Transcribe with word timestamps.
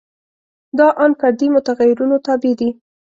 دا 0.77 0.87
ان 1.03 1.11
فردي 1.19 1.47
متغیرونو 1.55 2.15
تابع 2.25 2.53
دي. 2.59 2.69